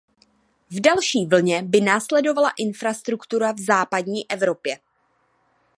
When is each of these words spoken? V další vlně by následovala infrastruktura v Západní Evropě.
V 0.69 0.79
další 0.81 1.25
vlně 1.25 1.63
by 1.63 1.81
následovala 1.81 2.49
infrastruktura 2.59 3.51
v 3.51 3.59
Západní 3.59 4.31
Evropě. 4.31 4.79